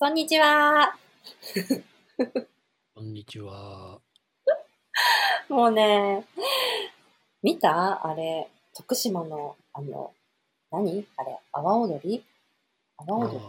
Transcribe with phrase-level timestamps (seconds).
[0.00, 0.94] こんにちは。
[2.94, 3.98] こんにちは。
[5.48, 6.24] もうね、
[7.42, 8.06] 見た？
[8.06, 10.12] あれ、徳島の、あの、
[10.70, 11.04] 何？
[11.16, 12.24] あれ、阿波踊り？
[12.98, 13.40] 阿波踊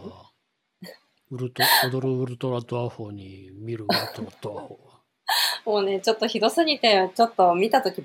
[0.82, 0.90] り？
[1.30, 4.78] ウルト踊るウルトラドアホーに見るウルトラドアホ
[5.66, 8.02] もうね、ちょっとひどすぎて、ちょっと見たとき、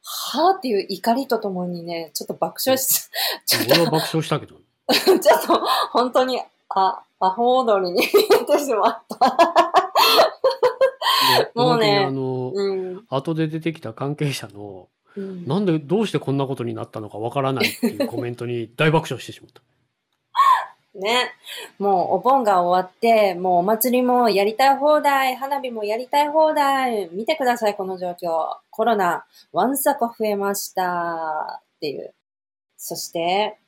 [0.00, 3.10] はぁっていう怒りとともにね、ちょっと爆笑し、
[3.44, 3.74] ちょっー。
[3.74, 4.54] 俺は爆笑したけど。
[4.86, 5.60] と、 ちょっと、
[5.92, 6.40] 本当に、
[6.74, 9.36] あ、アホ踊りに見えてしまった。
[11.44, 13.04] でもうねあの、うん。
[13.08, 19.62] 後で出てきた関係者の、うんなんで、どうしてこんなことになったのかわからないっていうコメントに大爆笑してしまった。
[20.98, 21.32] ね。
[21.78, 27.08] もうお盆が終わって、もうお祭りもやりたい放題、花火もやりたい放題。
[27.12, 28.56] 見てください、この状況。
[28.70, 31.60] コロナ、ワンサコ増えました。
[31.76, 32.14] っていう。
[32.76, 33.58] そして、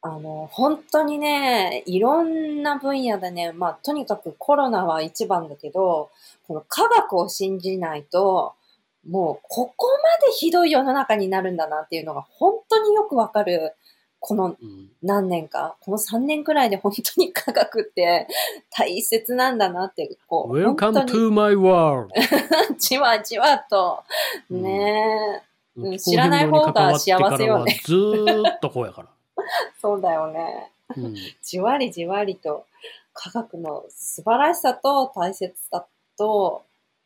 [0.00, 6.10] あの、本当にね、いろんな分野でね、まあ、とにかくコロナは一番だけど、
[6.46, 8.54] この科学を信じないと、
[9.08, 9.86] もうここ
[10.22, 13.74] までひどい世の中になるんだなっていうのが本当によくわかる、
[14.20, 14.90] このうん。
[15.02, 18.26] 何年か、この3年くらいで本当に科学って
[18.70, 22.08] 大切なんだなって、こう、本 Welcome 当に to my world!
[22.78, 24.02] じわじわと、
[24.50, 25.42] うんね
[25.76, 29.08] え、うん知らない方が幸せよねずーっとこうやから。
[29.80, 30.72] そうだよね。
[30.96, 31.14] うん。
[31.42, 32.66] じわりじわりと
[33.12, 35.86] 科学の素晴らしさと大切さ
[36.16, 36.62] と、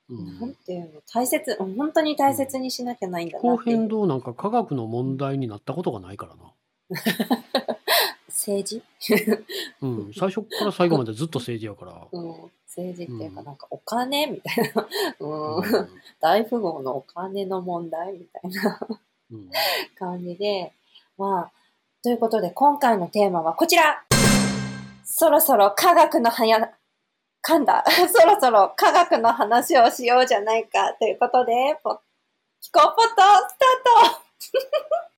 [0.09, 4.07] うなんん、ていうの、大切、本当に大切にしなきゃないんだなっていう。
[4.07, 6.53] なんか科学の問題になったことがないからな。
[8.29, 8.83] 政治？
[9.81, 10.13] うん。
[10.15, 12.07] 最初から最後までずっと政治やから。
[12.11, 14.87] うん、政治っていうかうんなんかお金みたいな、
[15.21, 15.89] うんうん
[16.21, 18.81] 大富豪のお金の問題みたいな
[19.31, 19.51] うん
[19.99, 20.73] 感じで、
[21.19, 21.53] まあ、
[22.03, 24.03] ということで今回のテーマはこちら
[25.05, 26.73] そろそろ科学のはや、
[27.47, 27.85] 噛んだ。
[28.13, 32.01] そろそろ科学の話をしようじゃないかということで、ポ
[32.61, 34.19] 気候ポットスター
[34.99, 35.12] ト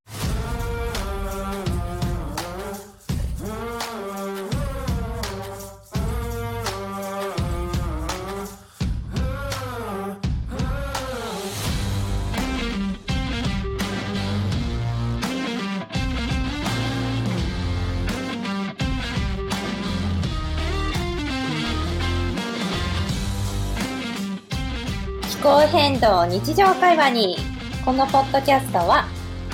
[25.44, 27.36] 候変動を日常会話に
[27.84, 29.04] このポッドキャストは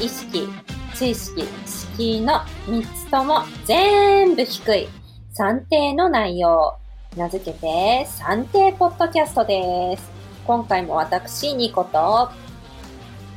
[0.00, 0.46] 意識、
[0.94, 2.34] 知識、敷居の
[2.68, 4.88] 3つとも全部低い
[5.32, 6.78] 算定の内容
[7.16, 10.08] 名付けて算定ポッドキャストです。
[10.46, 12.30] 今回も私ニコと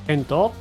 [0.06, 0.54] ケント？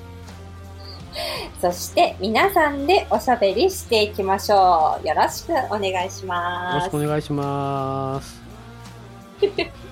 [1.61, 5.07] そして皆さんでおしゃべりしていきましょう。
[5.07, 8.41] よろしくお願いしよろますしくお願いします。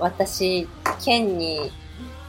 [0.00, 0.68] 私、
[1.04, 1.70] ケンに、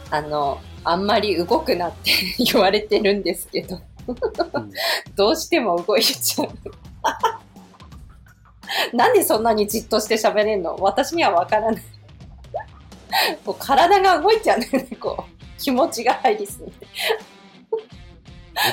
[0.10, 2.12] あの、あんまり動くなって
[2.52, 3.84] 言われてるんですけど、うん
[5.16, 6.50] どうしても動いちゃう。
[8.96, 10.76] なんでそんなにじっとして喋れんの？
[10.80, 11.84] 私にはわからない。
[13.46, 15.62] こう体が動いちゃうんだよね、こう。
[15.62, 16.88] 気持ちが入りすぎて。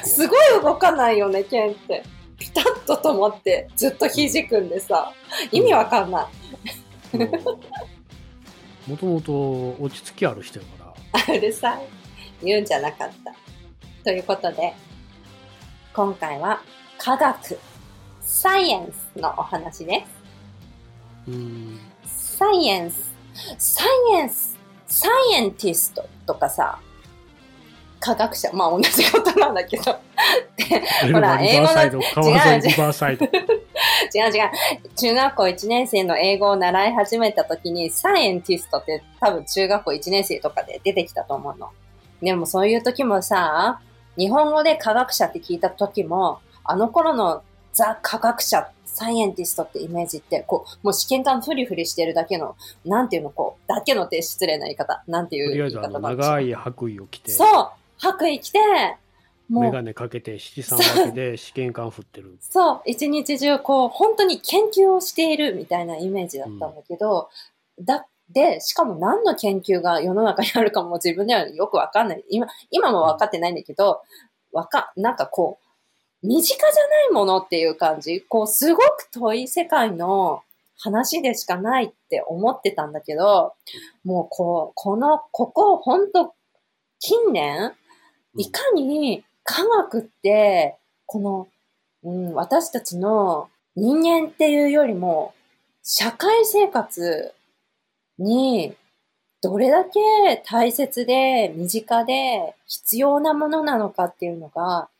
[0.04, 2.02] すごい動かないよね、ケンって。
[2.38, 5.12] ピタッと止まって、ずっと肘組んでさ。
[5.52, 6.26] 意味わかんない。
[8.88, 10.94] もともと落ち着きある人やか
[11.28, 11.34] ら。
[11.34, 11.86] うるさい。
[12.42, 13.34] 言うんじゃなかった。
[14.02, 14.72] ということで、
[15.92, 16.62] 今回は
[16.96, 17.58] 科学、
[18.22, 20.06] サイエンスのお話で
[21.26, 21.30] す。
[21.30, 21.78] うん。
[22.06, 23.12] サイエンス、
[23.58, 24.56] サイエンス、
[24.86, 26.78] サイエンティストとかさ、
[28.00, 29.98] 科学者、まあ同じことなんだけど、ほ
[31.20, 33.10] らエルバリバーサ
[34.14, 34.50] 違う違う。
[34.96, 41.70] 中学校1年生の英語を習い始めた時に、サイエンティストって多分中学校1年生とかで出てきたと思うの。
[42.22, 43.80] でもそういう時もさ、
[44.16, 47.42] 日本語で科学者って聞いた時も、あの頃の
[47.72, 55.04] ザ科学者、サイエンティストってイメージって、こう、もう試験管フリフリしてるだけの、なんていうの、こう、だけのって失礼な言い方。
[55.06, 58.58] なんていうとりあ言い方なんでしょう長い白衣を着て、そう白衣着て、
[59.48, 62.36] もうメガネかけて七三分けで試験管振ってる。
[62.40, 67.30] そう、一日中こう、本当に研究をしているみたいなイメージだったんだけど、
[67.80, 72.24] だ、で、しかも何の研究が世の中にあるかも自分ではよくわかんない。
[72.28, 74.02] 今、今も分かってないんだけど、
[74.52, 75.58] わか、なんかこ
[76.22, 78.20] う、身近じゃないものっていう感じ。
[78.20, 80.42] こう、すごく遠い世界の
[80.76, 83.54] 話でしかないって思ってたんだけど、
[84.04, 86.34] もうこう、この、ここ、本当
[86.98, 87.72] 近年、
[88.36, 91.48] いかに科学って、この、
[92.02, 95.34] うん、私たちの人間っていうよりも、
[95.82, 97.32] 社会生活
[98.18, 98.76] に
[99.40, 100.00] どれだけ
[100.44, 104.90] 大切で身近で必要なものなのかっていうのが、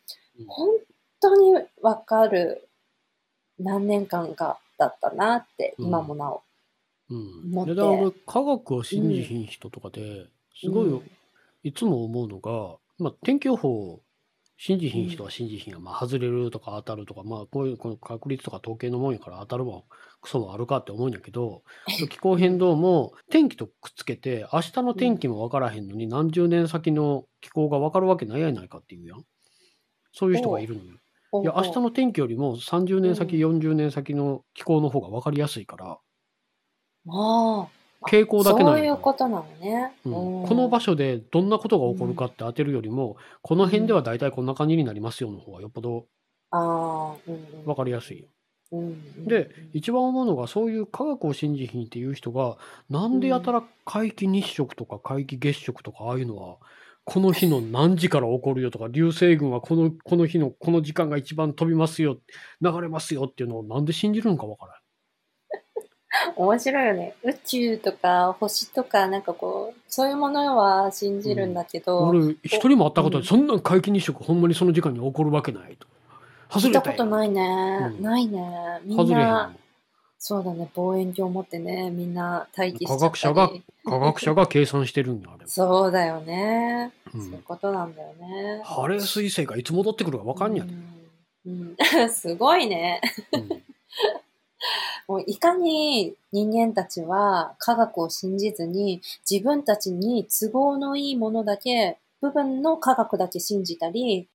[0.47, 0.71] 本
[1.21, 1.53] 当に
[1.83, 2.67] わかる
[3.59, 5.87] 何年間かだったなって、うん。
[5.89, 6.43] 今もなお。
[7.11, 7.51] うん。
[7.51, 7.75] 持って。
[7.75, 10.27] で、だから俺、科学を信じひん人とかで、
[10.59, 11.11] すごい、うん
[11.65, 14.01] いつも思うのが、まあ、天気予報を
[14.61, 19.87] 信じひん人は信じひんが、まあ、外れるとか当たるとか、まあ、こういう、この確率とか統計のもんやから当たるも
[20.21, 21.63] クソもあるかって思うんやけど、
[22.11, 29.25] 気候変動も天気とくっつけて、明日の天気も分からへんのに、何十年先の気候が分かるわけないやないかっていうやん。
[30.13, 30.97] そういう人がいるのよ。
[31.45, 35.99] いや、明日の天気よりも30年先、40年先の気候の方が分かりやすいから、
[37.07, 37.78] ああ。
[38.07, 39.93] 傾向だけなんやそういうことなのね。
[40.05, 46.07] うんうんこの場所でどんなことが起こるかって当てるよりも、この辺では大体こんな感じになりますよの方がよっぽど。
[46.51, 48.27] 分かりやすいよ。
[48.73, 52.59] うんうんで、一番思うのが、そういう科学を信じひんっていう人が、
[52.91, 56.59] なんでやたら皆既日食とか皆既月食とか、ああいうのは、
[57.05, 62.19] この日の何時から起こるよとか、流星群はこのこの日のこの時間が一番飛びますよ、
[62.61, 64.78] 流れますよっていうのをなんで信じるのか分から
[66.37, 67.15] 面白いよね。
[67.23, 71.83] 宇宙とか星とかなんかこう、そういうものは信じるんだけん。
[71.83, 73.21] ど、俺、一人も会ったことない。
[73.21, 75.87] うんそんなん皆既日食ほんまにその時間に起こるわけないと。
[76.51, 77.93] 外聞いたれたよことないね。
[77.99, 78.81] うんないね。
[78.85, 79.55] みんな、の。
[80.21, 83.51] そうだね、望遠鏡持ってね、みんな待機しちゃったり科学者が
[83.85, 85.47] 科学者が計算してるんや、あれ。
[85.47, 88.63] そうだよね、うんそういうことなんだよね。
[88.65, 90.73] ハレー彗星がいつ戻ってくるか分かんやで。
[90.73, 90.99] うん
[91.47, 91.77] うん
[92.11, 93.01] すごいね。
[95.09, 104.29] うんもういかに人間たちは科学を信じずに自分たちに都合のいいものだけ、部分の科学だけ信じたり、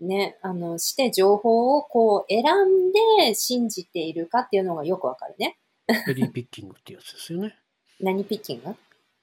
[0.00, 2.92] ね、あの、して情報をこう選ん
[3.26, 5.58] で信じているかっていうのがよくわかるね。
[5.88, 7.54] チェリーピッキングってやつですよね。
[8.00, 8.74] 何ピッキング？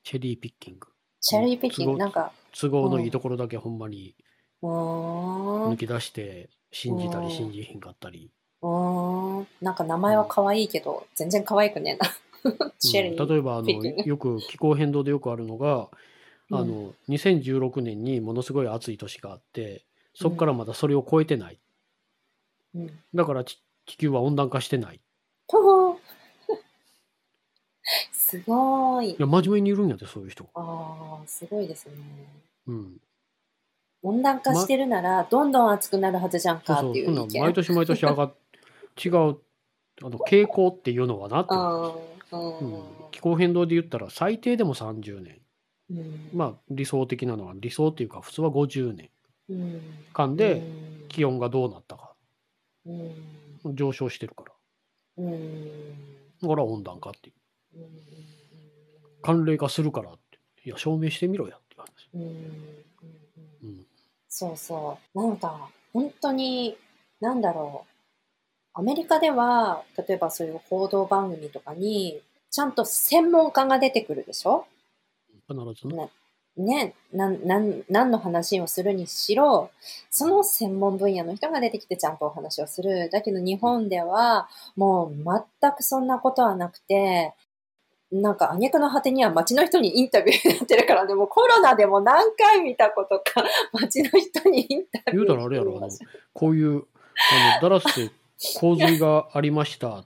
[0.04, 0.88] チェリーピッキング。
[1.20, 4.16] チェリーピッキングなんか、都合のいいところだけほんまに
[4.62, 8.32] 抜き出して信じたうんり信じひんかったり。
[9.62, 12.10] なんか名前は可愛いけど、全然可愛くねえな。
[12.80, 13.22] チェリー。
[13.22, 15.90] うん例えばあのよく気候変動でよくあるのが、
[16.50, 21.57] うんあの2016年にものすごい暑い年があってそこからまだそれを超えてない
[22.75, 22.92] うん。
[23.16, 25.00] だからち地球は温暖化してない
[28.12, 29.16] すごいい。
[29.18, 31.94] や真面目にいるんやでそういう人がああ、すごいですね。
[32.68, 32.98] うん
[34.04, 37.42] 温暖化してるなら、どんどん暑くなるはずじゃんそうかってそうほんならいう意見。
[37.42, 38.34] 毎年毎年上がっ
[39.04, 39.38] 違う
[40.01, 41.56] あの傾向っていうのはなって、
[42.36, 42.80] うん。
[42.80, 45.40] う気候変動で言ったら最低でも30年。
[45.92, 46.30] んうん。
[46.34, 49.10] まあ理想的なのは理想っていうか普通は50年。
[49.50, 49.81] うん。
[50.13, 50.63] 間で
[51.10, 52.13] 気温がどうなったか。
[52.86, 53.75] うん。
[53.75, 55.24] 上昇してるから。
[55.24, 56.01] うん。
[56.42, 57.34] だから温暖化ってい
[57.75, 57.81] う。
[57.81, 57.90] うん。
[59.22, 60.40] 寒冷化するからって。
[60.66, 62.10] いや証明してみろやっていう話。
[62.13, 62.22] うん。
[62.22, 63.69] うん。
[63.69, 63.86] うん。
[64.28, 65.19] そうそう。
[65.19, 66.75] なんか、本当に、
[67.19, 67.93] なんだろう。
[68.75, 74.66] アメリカでは、例えばそういう報道番組とかに、ちゃんと専門家が出てくるでしょ？
[75.48, 76.10] 必ずね。
[76.56, 79.72] ね、なん、なん、何の話をするにしろ、
[80.12, 83.10] その専門分野の人が出てきてちゃんとお話をする。
[83.12, 85.16] だけど日本では、もう
[85.62, 87.33] 全くそんなことはなくて、
[88.12, 95.90] なんか、挙句の果てには街の人にインタビューやってるからね、もうコロナでも何回見たことか、街の人にインタビュー言うたらあれやろあの
[96.33, 98.12] こういうあのダラスで
[98.59, 100.06] 洪水がありました。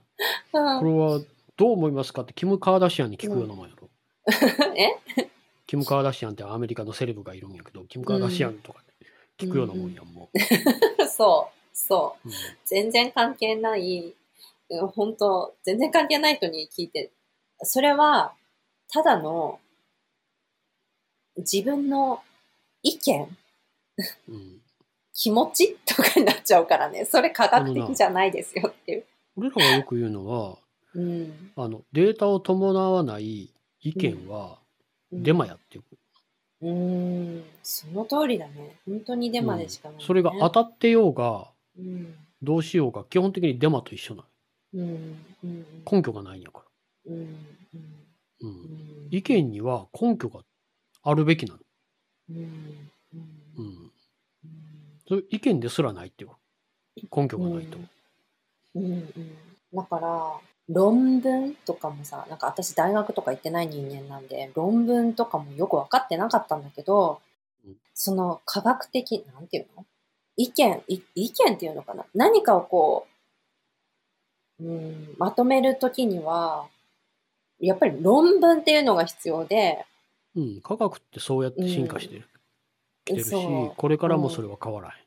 [0.52, 0.78] うん。
[0.80, 1.20] これは
[1.56, 3.88] どう思いますかってキム・カーダシアンに聞くようなもんやろ、
[4.76, 5.28] え？
[5.66, 8.82] キム・カーダシアンってアメリカのセレブがいるんやけどキム・カーダシアンとか
[9.38, 10.30] 聞くようなもんやんも
[11.16, 12.28] そう、そう。
[12.28, 12.36] う、うん。
[12.64, 14.14] 全然関係ない、
[14.70, 17.10] うん本当全然関係ない人に聞いて、
[17.62, 18.34] それは、
[18.92, 19.60] ただの、
[21.38, 22.22] 自分の
[22.82, 23.36] 意見、
[24.28, 24.60] うん
[25.18, 27.04] 気持ちとかになっちゃうからね。
[27.04, 29.04] それ科学的じゃないですよっていう。
[29.36, 30.58] 俺らがよく言うのは
[30.94, 31.50] うん。
[31.56, 34.58] あのデータを伴わない意見は
[35.10, 37.44] デマやっていう、うん。
[37.64, 38.76] その通りだね。
[38.86, 42.14] 本当にデマでしかない、ねそれが当たってようがうん。
[42.40, 44.28] どうしようが基本的にデマと一緒なの
[44.74, 45.18] うん。
[45.42, 45.66] うん。
[45.90, 46.62] 根拠がないんやか
[47.06, 47.18] ら、うん。
[47.18, 47.28] うん。
[48.42, 48.52] うんう
[49.06, 50.42] ん意見には根拠が
[51.02, 51.60] あるべきなの、
[52.30, 52.90] うん。
[53.56, 53.87] うん。
[55.10, 56.30] うん、うんそういう意見ですらないっていう
[57.14, 57.78] 根拠がないと、
[58.74, 59.34] うんうん、
[59.72, 60.32] だから
[60.68, 67.20] 論文とかもさなんか私大学とか行ってない人間なんで論文とかもよく分かってなかったんだけど、
[67.66, 67.76] うん。
[67.94, 69.86] その科学的なんていうの？
[70.36, 72.04] 意見い意見っていうのかな？
[72.14, 73.06] 何かをこ
[74.60, 76.66] うん、まとめるときには、
[77.60, 79.84] やっぱり論文っていうのが必要で、
[80.34, 82.28] うん、科学ってそうやって進化してる、
[83.08, 83.32] きてるし
[83.76, 85.06] これからもそれは変わらない、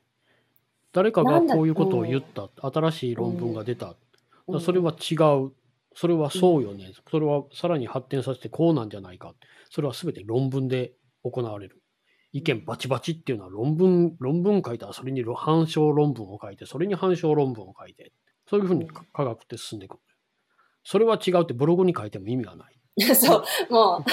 [0.92, 3.94] 誰かがこういうことを言った、新しい論文が出た、
[4.60, 5.52] それは違う。
[5.94, 9.34] それはそうよね、それはさらに発展させてこうなんじゃないか
[9.68, 10.92] それは全て論文で
[11.22, 11.82] 行われる。
[12.32, 18.12] 意見バチバチっていうのは論文論文書いたらそれに反証論文を書いてそれに反証論文を書いて。
[18.48, 19.98] そういうふうにか科学って進んでいく
[20.84, 22.78] それは違うってブログに書いても意味がない
[23.16, 24.04] そう、もう、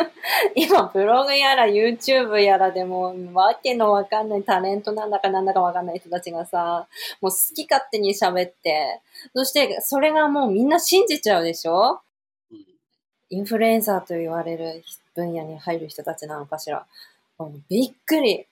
[0.56, 6.86] 今、ブログやら YouTube やらでも、わけのわかんないタレントなんだかなんだかわかんない人たちがさ、
[7.20, 9.00] もう好き勝手に喋って、
[9.34, 12.00] そして、それがもうみんな信じちゃうでしょ？
[12.50, 12.64] うん
[13.30, 14.84] インフルエンサーと言われる
[15.14, 16.84] 分野に入る人たちなのかしら。
[17.38, 18.46] もうびっくり。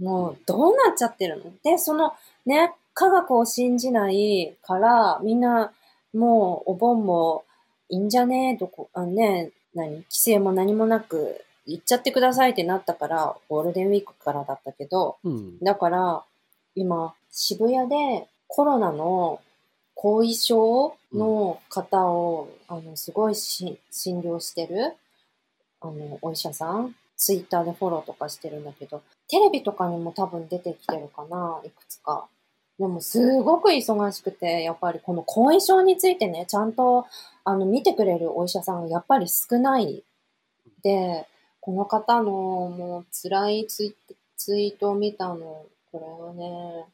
[0.00, 1.44] もう、どうなっちゃってるの？
[1.62, 2.14] で、その、
[2.44, 5.72] ね、科学を信じないから、みんな、
[6.12, 7.44] もう、お盆も、
[7.88, 8.54] いいんじゃね？
[8.54, 9.90] えとこ、あね、何？
[9.90, 15.58] 規制も何もなく、行っちゃってくださいってなったから、ゴールデンウィークからだったけど、うん。
[15.60, 16.24] だから、
[16.74, 19.40] 今、渋谷でコロナの
[19.94, 24.94] 後遺症の方を、あの、すごいし診療してる、
[25.80, 32.26] あの、お医者さん、ツイッターでフォローとかしてるんだけど、テレビとかにも多分出てきてるかな、いくつか。
[32.78, 37.06] でも、すごく忙しくて、やっぱりこの後遺症についてね、ちゃんと、
[37.44, 40.02] あの、見てくれるお医者さんがやっぱり少ない。
[40.82, 41.26] で、
[41.60, 43.94] この方のもう辛いツイ
[44.36, 46.86] ツイートを見たの、これはね、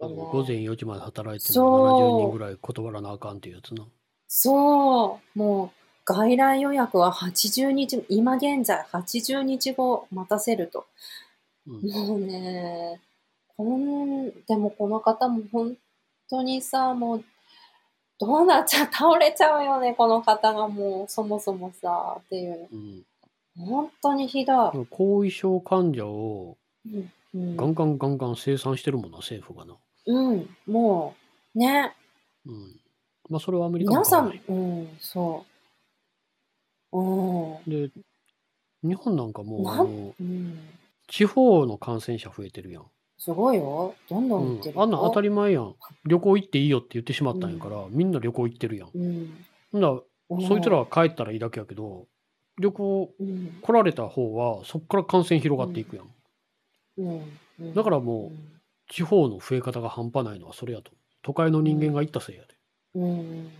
[0.00, 3.84] 午前4時まで働いても70人ぐらい断らなあかんっていうやつな。
[4.28, 5.70] そう、もう、
[6.04, 10.86] 外来予約は80日、今現在80日後待たせると。
[11.66, 13.00] うんもうね、
[13.58, 15.76] こん、でもこの方も本
[16.30, 17.24] 当にさ、もう、
[18.20, 22.68] どうなっちゃう、倒れちゃうよね、この方がもう、そもそもさ、っていう。
[22.72, 23.04] うん
[23.58, 24.86] 本当にひどい。
[24.88, 26.56] 後遺症患者を
[27.34, 29.74] ガンガンガンガン生産してるもんな、政府がな。
[30.06, 31.16] うん、も
[31.54, 31.92] う、ね、
[32.46, 32.80] うん。
[33.28, 35.44] まあ、それはアメリカも皆さんうん、そ
[36.92, 37.00] う。
[37.00, 37.90] うん、で、
[38.82, 40.58] 日本なんかもう、うん。
[41.08, 42.86] 地方の感染者増えてるやん。
[43.18, 43.94] すごいよ。
[44.08, 44.82] どんどんうん行ってる、よ。
[44.82, 45.74] あんなん当たり前やん。
[46.06, 48.90] 旅行行っていいよって言ってしまったんやから、みんな旅行行ってるやん。
[48.94, 49.46] うん。
[49.72, 52.06] ほんならうんそいつらは帰ったらいいだけやけど、
[52.60, 53.58] 旅行うん。
[53.60, 56.06] 来られた方は、そこから感染広がっていくやん。
[56.98, 57.08] うん。
[57.60, 58.58] うんだからもう、
[58.88, 60.92] 地方の増え方が半端ないのはそれやと。
[61.22, 62.48] 都会の人間が行ったせいやで。
[62.94, 63.02] うん。
[63.02, 63.50] うん。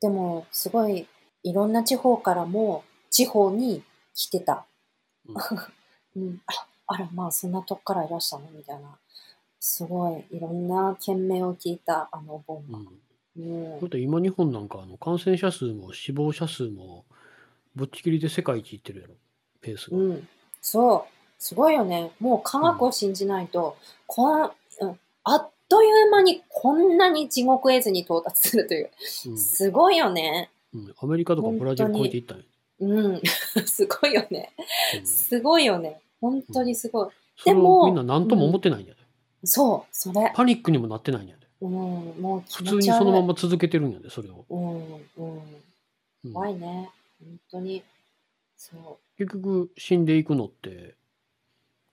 [0.00, 1.06] でも、すごい、
[1.42, 3.82] いろんな地方からも、地方に
[4.14, 4.66] 来てた。
[5.28, 6.40] うん。
[6.46, 8.44] あ、あら、まあ、そんなとこからいらしたの？
[8.52, 8.96] みたいな。
[9.58, 12.78] すごい、いろんな件名を聞いた、あのお盆が。
[12.78, 12.86] うん。
[13.38, 17.04] うんだって今日本なんかあの感染者数も死亡者数も
[17.74, 19.14] ぶっちぎりで世界一いってるやろ
[19.60, 20.28] ペースが、うん、
[20.62, 21.12] そう。
[21.38, 22.12] すごいよね。
[22.18, 23.76] もう科学を信じないと、
[24.06, 28.90] こん、うん、あっという間にこんなに地獄絵図に到達するという。
[29.26, 30.50] うんすごいよね。
[30.74, 32.44] うんアメリカとかブラジル超えていったんや、
[32.80, 33.22] うん。
[33.66, 34.54] すごいよね。
[34.98, 36.00] うんすごいよね。
[36.30, 37.08] 本当にすごい。
[37.44, 39.00] でもをみんな何とも思ってないんやで、
[39.44, 40.32] そう、それ。
[40.34, 42.82] パニックにもなってないんやでうん、もう気普通に。
[42.82, 45.38] そのまま続けてるんやでそれを、うん、うん。
[46.24, 46.90] うん怖いね。
[47.20, 47.82] 本当に。
[48.56, 50.94] そ結局死んでいくのって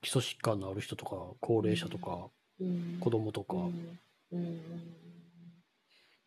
[0.01, 2.63] 基礎疾患のある人とか高齢者とかう。
[2.63, 2.97] うん。
[2.99, 3.97] 子供とか、うん。
[4.31, 4.59] うん。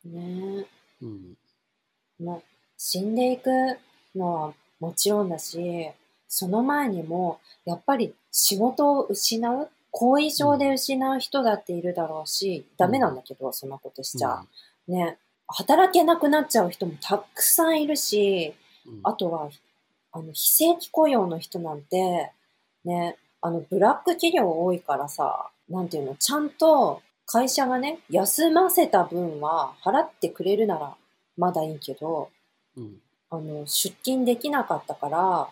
[0.05, 0.67] ねえ。
[1.03, 1.37] うん
[2.19, 2.43] もう
[2.79, 3.51] 死んでいく
[4.15, 5.91] のはもちろんだし、
[6.29, 14.45] その前にも、やっぱり仕事を失う、後遺症で失う人だっているだろうし、ダメなんだけど、そんなことしちゃ。
[14.89, 15.19] ね。
[15.49, 18.55] 働けなくなっちゃう人もたくさんいるし、
[18.87, 19.01] うん。
[19.05, 19.49] あとは、
[20.13, 22.33] あの、非正規雇用の人なんて、
[22.85, 30.97] ね、あの、ブラック企業多いからさ、なんていうの、ちゃんと会社がね、休ませた分は払ってくれるなら
[31.37, 32.31] まだいいけど、
[32.77, 33.01] うん。
[33.31, 35.49] あの、出勤できなかったから、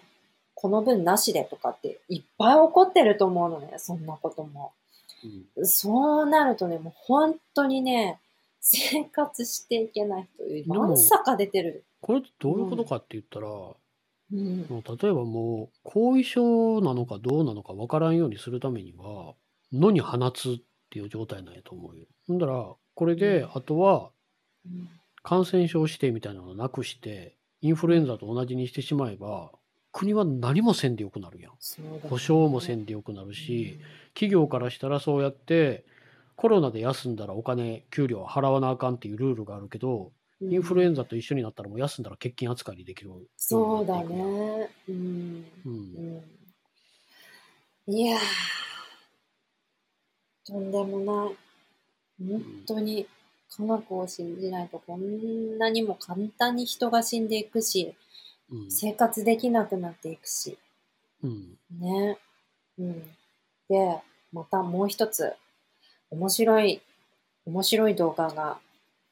[0.54, 4.73] この分なしでとかっていっぱい起こってると思うのね、そんなことも。
[5.25, 8.20] うんそうなるとね、もう本当にね、
[8.61, 10.28] 生活していけない
[10.66, 11.84] 人、さか出てる。
[12.00, 14.66] これってどういうことかって言ったら、うん。
[14.68, 19.34] もう例えばもう後遺症なのかどうなのか分からんようにするためには
[19.73, 20.54] 野に放つっ
[20.90, 22.06] ていう状態なんやと思うよ。
[22.26, 24.11] ほんだらこれでうんあとは
[24.66, 24.88] うん
[25.23, 29.50] 感染症指定みたいなのをなくしてインフルエンザと同じにしてしまえば
[29.94, 31.52] 国は何もせんでよくなるやん。
[32.08, 33.78] 保証もせんでよくなるし、
[34.12, 35.84] 企業からしたらそうやって
[36.34, 40.10] コロナで休んだらお金、給料払わなあかんっていうルールがあるけど、
[40.40, 44.28] インフルエンザと一緒になったらもう休んだら欠勤扱いにできるそうだなっていくやん。
[44.28, 44.70] ね。
[44.88, 45.44] うん。
[45.64, 45.68] う。
[45.68, 46.16] うん
[47.86, 47.94] ん。
[47.94, 48.20] いやー、
[50.44, 51.36] とんでもない。
[52.18, 53.06] 本当に
[53.56, 57.94] 科学を信じないとこんなにも簡単に人が死んでいくし、うん。
[58.68, 60.58] 生活できなくなっていくし。
[61.23, 61.58] うん。
[61.78, 62.18] ね。
[62.78, 63.02] うん。
[63.68, 64.00] で、
[64.32, 65.32] またもう一つ、
[66.11, 66.82] 面白い、
[67.46, 68.58] 面白い動画が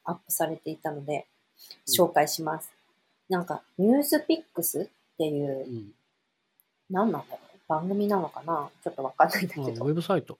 [0.03, 1.25] アップされていたので、
[1.87, 2.71] 紹介します。
[3.29, 5.91] なんか、ニュースピックスっていうう、ん。
[6.89, 7.59] 何なんだろう？
[7.67, 8.69] 番組なのかな？
[8.83, 9.85] ちょっとわかんないんだけど。
[9.85, 10.37] ェブサイト。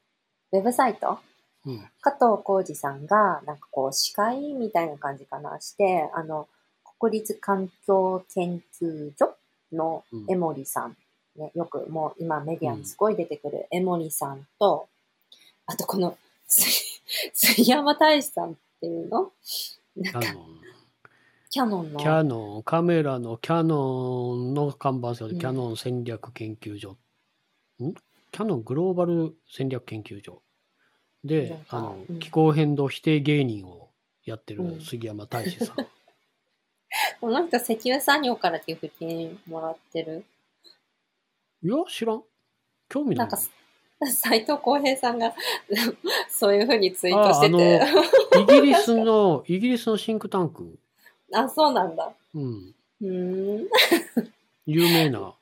[0.51, 1.19] ウェブサイト？
[1.65, 1.89] うん。
[2.01, 5.59] 加藤浩二さんが、なんかこう、司会みたいな感じかな？
[5.61, 6.47] して、あの、
[7.03, 9.35] 国立環境研究所
[9.73, 10.25] のうん。
[10.29, 10.95] 江森さん、
[11.35, 14.87] ね、よくもう今メディアにすごい出てくる江森さんと、
[15.65, 16.17] あとこの、
[16.47, 17.01] す
[17.33, 19.31] 杉山大志さんっていうの？
[19.97, 20.59] なんか、キャノン。
[21.49, 25.39] キャノンの、キャノン、カメラのキャノンの看板商で、うん。
[25.39, 26.97] キャノン戦略研究所。
[27.83, 27.93] ん？
[27.93, 30.41] キャノングローバル戦略研究所。
[31.25, 32.19] で、かあの、うん。
[32.19, 33.89] 気候変動否定芸人を
[34.23, 34.75] やってうん。
[34.75, 35.75] る杉山大志さん。
[37.23, 40.25] この人石油産業から寄付金もらってる？
[41.63, 42.23] いや、知らん。
[42.89, 43.37] 興味なないんか、
[44.11, 45.33] 斎藤浩平さんが
[46.29, 47.81] そういうふうにツイーあトしてて。
[48.57, 50.77] イギリスの、イギリスのシンクタンク。
[51.33, 52.11] あ、そうなんだ。
[52.35, 52.75] うん。
[52.99, 53.69] うーん。
[54.65, 55.33] 有名な。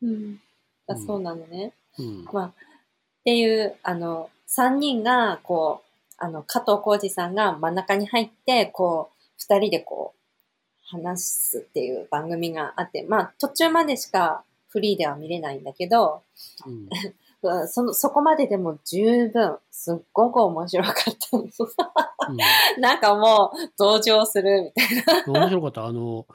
[0.00, 0.40] うん。
[0.86, 1.74] あ、うんそうなのね。
[1.98, 2.24] うん。
[2.32, 2.52] まあ、っ
[3.26, 10.16] ていう、あの、三人が、こう、あの、加藤浩二さんが真ん中に入って、こう、二人でこう、
[10.86, 16.22] 話すっていう番組があって、まあ、途中までしかフリーでは見れないんだけど、
[16.66, 16.88] うん。
[17.42, 21.06] う んその、そこまででも十分、すっごく面白かった。
[22.80, 25.86] なんかもう、同情するみたいうん、面白かった。
[25.86, 26.26] あの、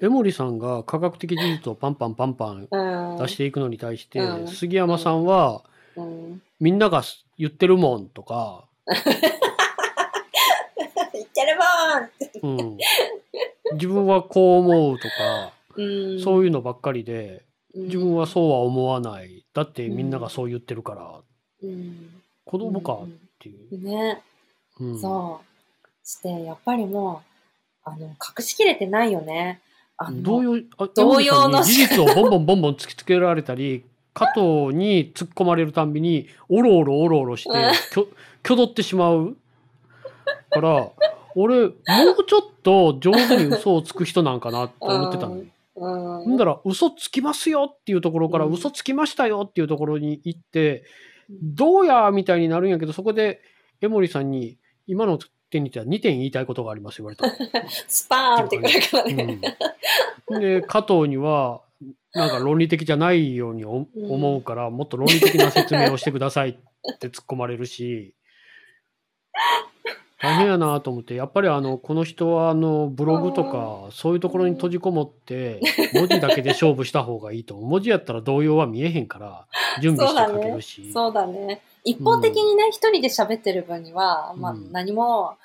[0.00, 3.12] 江森さんが科学的事実をパンパンパンパンな。
[3.12, 3.18] うん。
[3.18, 5.62] 出していくのに対して、うん杉山さんは、
[5.96, 6.42] うん。
[6.60, 7.02] みんなが
[7.38, 9.02] 言ってるもんとか、 言
[11.24, 11.64] ってるも
[12.00, 12.40] んって。
[12.42, 12.78] うん、
[13.74, 16.20] 自分はこう思うとか、うん。
[16.20, 17.42] そういうのばっかりで、
[17.74, 19.44] うん自分はそうは思わない。
[19.52, 21.20] だってみんながそう言ってるから、
[21.64, 22.08] うん。
[22.44, 23.82] 子供かっうんていう。
[23.82, 24.22] ね。
[24.78, 26.06] うんそう。
[26.06, 27.22] して、やっぱりも
[27.84, 29.60] う、あの、隠しきれてないよね。
[29.96, 33.84] あの、同様、あ同様の事実をボンボンボンボン突きつけられたり、
[34.14, 38.08] 加藤に突っ込まれるたんびに、おろおろおろおろしてうん、きょ、
[38.44, 39.36] 挙動ってしまう
[40.50, 40.90] から、
[41.34, 41.72] 俺、も
[42.18, 45.42] うちょっと上手に嘘をつく人なんかなって思ってたの。
[45.76, 46.36] うん。
[46.36, 50.84] だら、嘘つきますよっていうところから、うん嘘つきましたよっていうところに行って、
[51.28, 53.40] どうやみたいになるんやけど、そこで
[53.80, 55.18] 江森さんに、今の
[55.50, 57.26] 点については2点言いたいことがあります言われた。
[57.88, 59.40] スパーンってくるからね。
[60.28, 61.62] うん、で、加藤には、
[62.12, 68.14] なんか論理的じゃないように思うから、もっと論理的な説明をしてくださいって突っ込まれるし、
[70.24, 75.60] 大変やなと思って、やっぱりあの、この人はあの、ブログとか、そういうところに閉じこもって、
[75.92, 77.56] 文字だけで勝負した方がいいと。
[77.56, 79.46] 文字やったら動揺は見えへんから、
[79.82, 80.92] 準備して書けるし。
[80.92, 81.60] そうだね。
[81.84, 85.36] 一方的にね、一人で喋ってる分には、まあうん何も、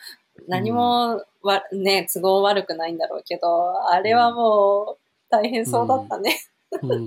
[0.47, 4.97] 何もわ、ね、都合悪くないんだろうけど、あれはもう
[5.29, 6.39] 大変そうだったね。
[6.81, 7.05] うん。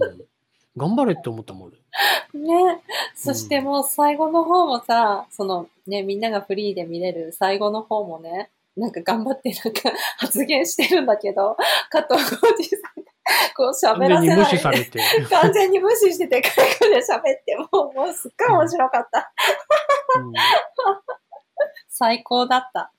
[0.77, 1.79] 頑張れって思ったもん、俺。
[2.41, 2.83] ね。
[3.15, 11.57] そしてもう最後の方もさ、そのね、みんながフリーで見れる最後の方もね、なんか頑張ってなんか 発言してるんだけど、
[11.91, 13.13] 加藤浩二さんが
[13.55, 14.37] こう喋らせない。
[14.37, 15.01] 完全に無視されて。
[15.29, 19.33] 完全に無視してて、外国で喋って、もう、もうすっごい面白かった。
[20.19, 20.33] うん
[21.89, 22.93] 最高だった。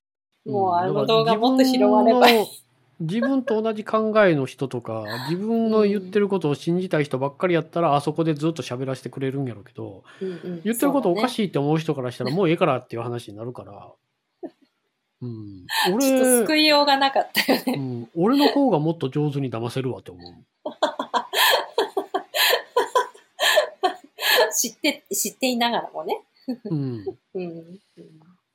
[0.46, 2.63] もうあの動画もっと広まればいい。
[3.04, 10.04] 自分と同じ考えの人とか、 自分の言ってることを信じたい人ばっかりやったら、あそこでずっと喋らせてくれるんやろうけど、
[10.64, 11.30] 言ってることおかい。
[11.30, 13.92] しいって思う人からしたら、もうええからっていう話になるから、
[15.22, 17.74] うん、 ちょっと俺、救いようがなかったよね。
[17.78, 20.24] うん、俺の方がもっと上手に騙せるわって思う。
[24.56, 26.22] 知って、知っていながらもね。
[26.66, 27.04] うん。
[27.34, 27.80] うん。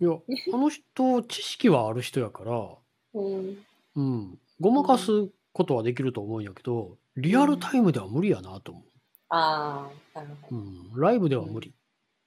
[0.00, 0.16] いや、
[0.52, 2.68] あの人、知識はある人やから、
[3.14, 3.66] うん。
[3.98, 8.84] うん、ごまかすことはできると思うんやけど、リアルタイムでは無理やなと思う。
[9.30, 10.62] ああ、なるほど。
[10.62, 11.74] うん、ライブでは無理。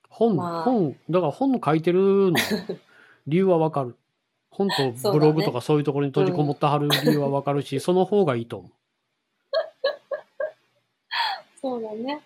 [0.10, 2.38] 本、まあ本、だから本書いてるの、
[3.26, 3.96] 理由はわかる。
[4.50, 8.70] 本とブログとかそういうところに閉じこもってはる理由はわかるし、その方がいいと思
[11.62, 12.22] そうだね。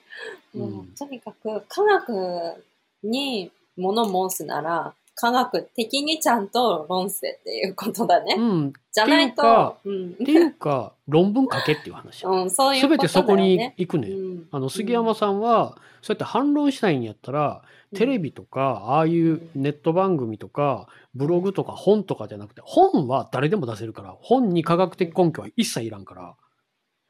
[0.55, 2.63] もう、うんとにかく、科学
[3.03, 8.35] に物申すなら、科学的にちゃんと論せっていうことだね。
[8.37, 8.73] うん。
[8.91, 10.09] じゃないと、うん。
[10.09, 12.25] っていうか、論文書けっていう話。
[12.25, 13.07] うん、そういうすべことだよね。
[13.07, 14.09] てそこに行くね。
[14.09, 17.63] うんあの、杉山さんは、そうやって反論したいんやったら、
[17.95, 26.35] テレビとか、ああいうネット番組とか、ブログとか本とかじゃなくて、本は誰でも出せるから、本に科学的根拠は一切いらんから、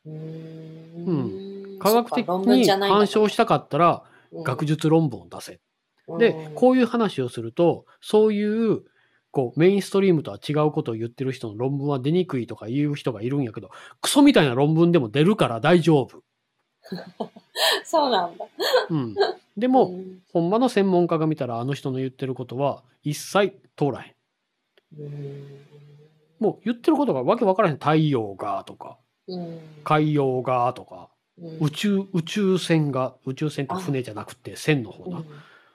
[0.06, 5.54] うんん科学的に干渉したかったら、うん学術論文を出せ。
[5.54, 5.60] うん
[6.20, 8.84] で、こういう話をすると、そういう、
[9.32, 13.70] こう、メインストリームとは違うことを言ってる人の論文は出にくいとか言う人がいるんやけど、
[14.02, 16.24] クソみたいな論文でも出るから大丈夫。
[17.84, 18.46] そうなんだ。
[18.90, 19.16] うん。
[19.58, 24.16] でも、うんほんまの専門家が見たら、あの人の言ってることは一切通らへん。
[25.00, 25.66] うん
[26.40, 27.76] もう言ってることがわけわからへん。
[27.76, 35.24] 太陽がとか、うん海洋がとか、うん宇宙、宇宙船が、宇宙船って船じゃなくて、船の方な。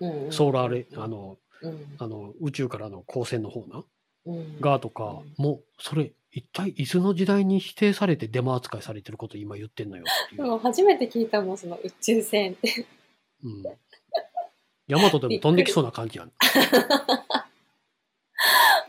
[0.00, 3.84] うんソーラーレ、あの、うんあの、宇宙からの光線の方な。
[4.26, 10.04] うんがとか、もう、それ、一体いつの時代に否定されてデマ扱いされてること今言ってんのよ。
[10.36, 12.86] でも初めて聞いたもん、その宇宙船って。
[13.42, 13.64] うん。
[14.86, 16.32] ヤマトでも飛んできそうな感じやん。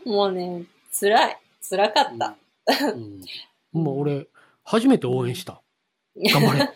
[0.04, 1.38] もうね、辛い。
[1.68, 2.36] 辛かった。
[2.94, 3.24] うん。
[3.74, 4.26] うん、もう俺、
[4.64, 5.62] 初めて応援した。
[6.16, 6.70] 頑張れ。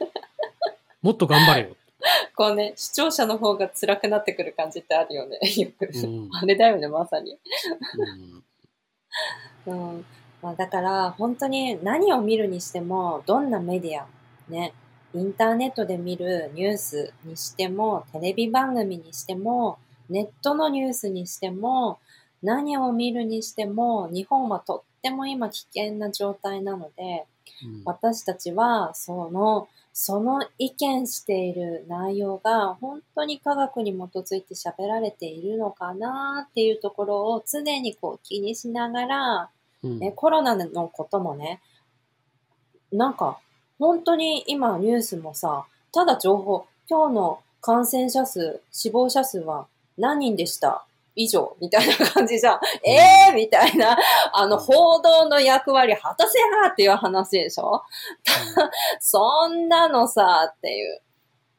[1.03, 1.77] もっと頑張れよ。
[2.37, 5.39] こうね、視聴者の方が辛くなってくる感じってあるよね。
[5.57, 5.91] よく。
[5.93, 7.39] うん あれだよね、まさに。
[7.99, 8.45] うん
[9.67, 10.05] うん。
[10.43, 14.07] まあ、だから、本当に何を見るにしても、どんなメディア、
[14.49, 14.73] ね、
[15.15, 21.99] インターネットで見るニュースにしても、テレビ番組にしても、ネットのニュースにしても、
[22.43, 27.27] 何を見るにしても、日本はとっても今危険な状態なので、
[27.65, 27.83] うん。
[27.85, 39.51] 私たちは、その、その意見している内容が本当に科学に基づいて喋られているのかなっていうところを常にこう気にしながら、
[39.83, 39.99] うん。
[39.99, 41.61] ね、コロナのこともね、
[42.93, 43.39] なんか
[43.79, 49.67] 本当に今ニュースもさ、ただ情報、今日の感染者数、死亡者数は
[49.99, 52.61] 何人でした以上みたいな感じじゃん。
[52.85, 52.93] え
[53.31, 53.99] えー、みたいな、
[54.33, 57.83] あの、報道の役割果たせやっていう話でしょ？
[59.01, 61.01] そんなのさ、っていう。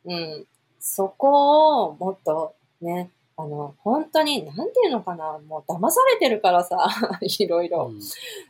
[0.05, 0.47] うん。
[0.79, 6.87] そこをもっとね、あの、本当に、なんていうのかな、もう騙されてるからさ、
[7.21, 7.91] いろいろ。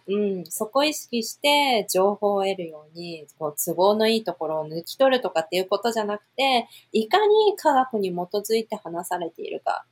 [0.07, 9.85] うん、そこを意識して情報を得るように、こう都合のいいところを抜き取るとかっていうことじゃなくて、いかに科学に基づいて話されているか、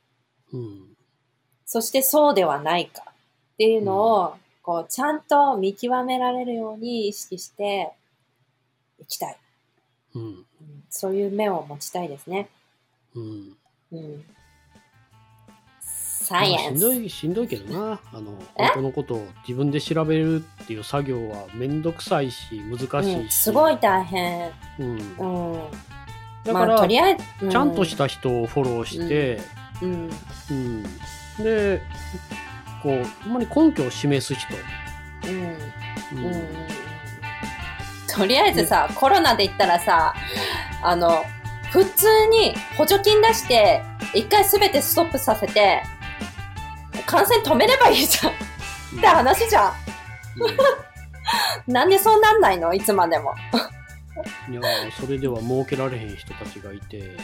[0.52, 0.95] うん
[1.66, 3.12] そしてそうではないかっ
[3.58, 7.92] ていうのを、こう、ちゃんと見極められるように意識して
[9.00, 9.36] いきたい。
[10.14, 10.46] うんうん
[10.88, 12.48] そういう目を持ちたいですね。
[13.14, 13.56] うん
[13.92, 14.24] うん。
[15.80, 16.82] サイエンス。
[16.82, 18.64] まあしんどいしんどいけどなあのえ？
[18.64, 24.52] 本当のことを自分で調べるっていう作業は面倒くさいし難しいし、うん、すごい大変。
[24.78, 25.70] うんうん。
[26.44, 29.40] だから、まあ、とりあえず、うちゃんとした人をフォローして、
[29.82, 30.10] うん。
[30.50, 30.84] うん
[31.38, 31.82] で
[32.82, 34.54] こうほんまに根拠を示す人、
[35.24, 36.18] うん。
[36.18, 36.26] うん。
[36.26, 36.46] うん。
[38.08, 40.14] とりあえずさ、コロナで言ったらさ、
[40.82, 41.24] あの、
[41.70, 43.82] 普通に補助金出して、
[44.14, 45.82] 一回すべてストップさせて、
[47.04, 48.32] 感染止めればいいじゃん。
[48.32, 48.34] っ
[49.00, 49.74] て話じゃん。
[51.66, 52.72] なんでそうなんないの？
[52.72, 53.34] いつまでも。
[53.52, 53.76] うん
[54.50, 54.62] いや
[54.98, 57.18] それでは儲けられへん人たちがいて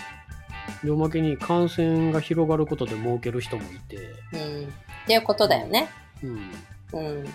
[0.85, 3.97] でおまけに感染が広がることで儲ける人もいて、
[4.33, 4.65] うん。
[4.65, 5.89] っていうことだよね。
[6.23, 6.51] うん、
[6.93, 7.27] うん。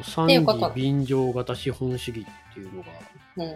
[0.00, 2.88] あ三次便乗型資本主義っていうのが、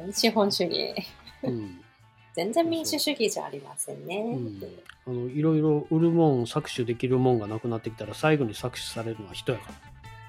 [0.04, 0.12] うん。
[0.12, 0.94] 資本主義。
[1.42, 1.80] うん
[2.34, 4.16] 全然民主主義じゃありませんね。
[4.16, 4.60] うん、
[5.06, 9.74] あのいろいろ売るもん搾取できるもんがなくなってきたら最後に搾取されるのは人やから、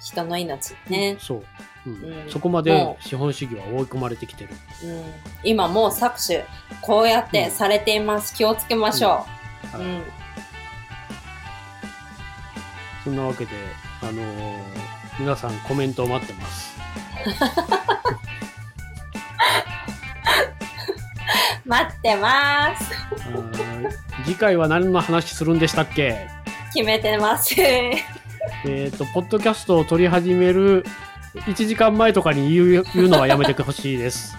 [0.01, 1.17] 人の命ね。
[1.19, 1.43] そう、
[1.87, 4.49] うんうんそこまで資本主義は追い込まれてきてる、
[4.83, 5.03] うん。
[5.43, 6.43] 今もう搾取、
[6.81, 8.33] こうやってされています。
[8.35, 9.25] 気をつけましょ
[9.73, 9.77] う。
[9.77, 10.03] はいうん。
[13.03, 13.51] そんなわけで、
[14.01, 14.61] あのー
[15.17, 16.75] 皆さんコメントを待ってます。
[21.65, 22.91] 待ってます。
[24.25, 26.27] 次回は何の話するんでしたっけ？
[26.73, 27.93] 決めてません。
[28.67, 30.85] えっ、と、ポッドキャストを撮り始める
[31.35, 34.35] 1時間前とかに言う言うのはやめてほしいです。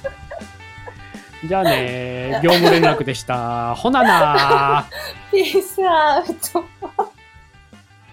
[1.46, 3.74] じゃあね、業務連絡でした。
[3.74, 4.86] ほなな。
[5.32, 6.64] ピースアウト。